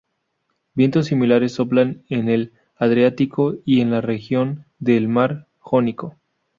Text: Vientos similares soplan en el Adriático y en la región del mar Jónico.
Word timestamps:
Vientos 0.73 1.05
similares 1.05 1.53
soplan 1.53 2.01
en 2.09 2.27
el 2.27 2.53
Adriático 2.75 3.57
y 3.65 3.81
en 3.81 3.91
la 3.91 4.01
región 4.01 4.65
del 4.79 5.07
mar 5.07 5.45
Jónico. 5.59 6.15